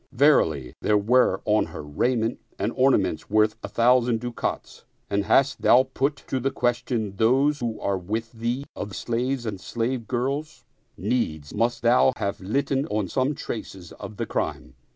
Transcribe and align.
Verily, 0.11 0.73
there 0.81 0.97
were 0.97 1.41
on 1.45 1.67
her 1.67 1.83
raiment 1.83 2.39
and 2.57 2.73
orna 2.75 2.97
ments 2.97 3.29
worth 3.29 3.55
a 3.61 3.67
thousand 3.67 4.19
ducats, 4.19 4.83
and 5.11 5.25
hadst 5.25 5.61
thou 5.61 5.83
put 5.93 6.15
to 6.25 6.39
the 6.39 6.49
question 6.49 7.13
those 7.17 7.59
who 7.59 7.79
are 7.79 7.99
with 7.99 8.31
thee 8.31 8.65
of 8.75 8.95
slaves 8.95 9.45
and 9.45 9.61
slave 9.61 10.07
girls, 10.07 10.65
needs 10.97 11.53
must 11.53 11.83
thou 11.83 12.13
have 12.15 12.41
litten 12.41 12.87
on 12.87 13.07
some 13.07 13.35
traces 13.35 13.91
of 13.91 14.17
the 14.17 14.25
crime. 14.25 14.73